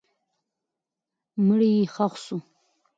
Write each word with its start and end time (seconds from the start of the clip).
مړی 1.45 1.69
یې 1.79 1.85
ښخ 1.93 2.13
سو. 2.25 2.37